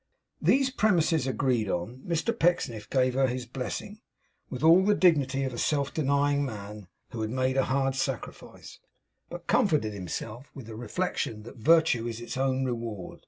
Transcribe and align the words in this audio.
These 0.41 0.71
premises 0.71 1.27
agreed 1.27 1.69
on, 1.69 1.97
Mr 1.99 2.33
Pecksniff 2.33 2.89
gave 2.89 3.13
her 3.13 3.27
his 3.27 3.45
blessing, 3.45 3.99
with 4.49 4.63
all 4.63 4.83
the 4.83 4.95
dignity 4.95 5.43
of 5.43 5.53
a 5.53 5.59
self 5.59 5.93
denying 5.93 6.43
man 6.43 6.87
who 7.11 7.21
had 7.21 7.29
made 7.29 7.55
a 7.55 7.65
hard 7.65 7.93
sacrifice, 7.93 8.79
but 9.29 9.45
comforted 9.45 9.93
himself 9.93 10.47
with 10.55 10.65
the 10.65 10.75
reflection 10.75 11.43
that 11.43 11.57
virtue 11.57 12.07
is 12.07 12.19
its 12.19 12.35
own 12.35 12.65
reward. 12.65 13.19